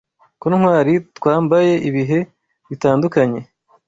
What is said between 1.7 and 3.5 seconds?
ibihe bitandukanye